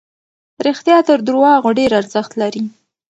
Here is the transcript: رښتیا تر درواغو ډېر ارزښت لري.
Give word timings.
رښتیا 0.67 0.97
تر 1.07 1.17
درواغو 1.27 1.69
ډېر 1.79 1.91
ارزښت 1.99 2.31
لري. 2.41 2.63